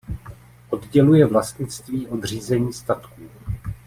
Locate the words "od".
2.07-2.23